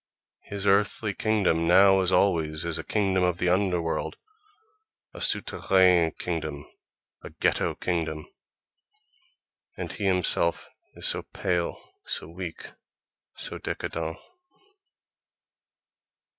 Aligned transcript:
His 0.45 0.65
earthly 0.65 1.13
kingdom, 1.13 1.67
now 1.67 1.99
as 2.01 2.11
always, 2.11 2.65
is 2.65 2.79
a 2.79 2.83
kingdom 2.83 3.21
of 3.23 3.37
the 3.37 3.49
underworld, 3.49 4.17
a 5.13 5.19
souterrain 5.21 6.09
kingdom, 6.17 6.65
a 7.21 7.29
ghetto 7.29 7.75
kingdom.... 7.75 8.25
And 9.77 9.91
he 9.93 10.05
himself 10.05 10.67
is 10.95 11.05
so 11.05 11.21
pale, 11.21 11.79
so 12.07 12.27
weak, 12.29 12.71
so 13.35 13.59
décadent.... 13.59 14.17